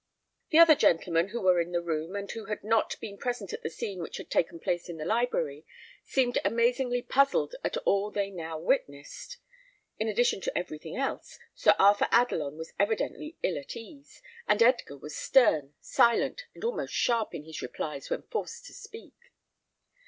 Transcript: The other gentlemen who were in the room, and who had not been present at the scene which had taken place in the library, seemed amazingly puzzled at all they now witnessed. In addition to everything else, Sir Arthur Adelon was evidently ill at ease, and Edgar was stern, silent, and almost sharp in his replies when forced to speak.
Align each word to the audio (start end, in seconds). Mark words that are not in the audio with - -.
The 0.49 0.57
other 0.57 0.73
gentlemen 0.73 1.27
who 1.27 1.39
were 1.41 1.61
in 1.61 1.73
the 1.73 1.79
room, 1.79 2.15
and 2.15 2.31
who 2.31 2.45
had 2.45 2.63
not 2.63 2.99
been 2.99 3.19
present 3.19 3.53
at 3.53 3.61
the 3.61 3.69
scene 3.69 3.99
which 4.01 4.17
had 4.17 4.31
taken 4.31 4.59
place 4.59 4.89
in 4.89 4.97
the 4.97 5.05
library, 5.05 5.63
seemed 6.03 6.39
amazingly 6.43 7.03
puzzled 7.03 7.53
at 7.63 7.77
all 7.77 8.09
they 8.09 8.31
now 8.31 8.57
witnessed. 8.57 9.37
In 9.99 10.07
addition 10.07 10.41
to 10.41 10.57
everything 10.57 10.97
else, 10.97 11.37
Sir 11.53 11.75
Arthur 11.77 12.07
Adelon 12.11 12.57
was 12.57 12.73
evidently 12.79 13.37
ill 13.43 13.59
at 13.59 13.75
ease, 13.75 14.23
and 14.47 14.63
Edgar 14.63 14.97
was 14.97 15.15
stern, 15.15 15.75
silent, 15.79 16.45
and 16.55 16.63
almost 16.63 16.95
sharp 16.95 17.35
in 17.35 17.43
his 17.43 17.61
replies 17.61 18.09
when 18.09 18.23
forced 18.23 18.65
to 18.65 18.73
speak. 18.73 19.13